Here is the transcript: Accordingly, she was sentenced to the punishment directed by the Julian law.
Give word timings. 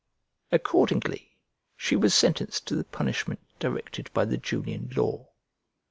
Accordingly, 0.51 1.37
she 1.77 1.95
was 1.95 2.15
sentenced 2.15 2.65
to 2.65 2.75
the 2.75 2.85
punishment 2.85 3.39
directed 3.59 4.09
by 4.15 4.25
the 4.25 4.35
Julian 4.37 4.89
law. 4.97 5.29